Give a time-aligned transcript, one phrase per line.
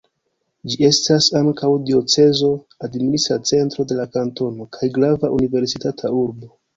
[0.73, 2.49] Ĝi estas ankaŭ diocezo,
[2.87, 6.51] administra centro de kantono kaj grava universitata urbo.